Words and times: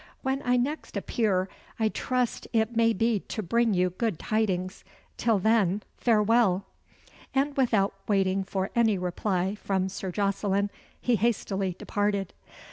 When 0.23 0.41
I 0.43 0.57
next 0.57 0.97
appear, 0.97 1.47
I 1.79 1.89
trust 1.89 2.47
it 2.53 2.75
may 2.75 2.91
be 2.91 3.19
to 3.19 3.43
bring 3.43 3.75
you 3.75 3.91
good 3.91 4.17
tidings. 4.17 4.83
Till 5.15 5.37
then, 5.37 5.83
farewell." 5.97 6.65
And 7.35 7.55
without 7.55 7.93
waiting 8.07 8.43
for 8.43 8.71
any 8.75 8.97
reply 8.97 9.53
from 9.53 9.89
Sir 9.89 10.11
Jocelyn, 10.11 10.71
he 10.99 11.17
hastily 11.17 11.75
departed. 11.77 12.33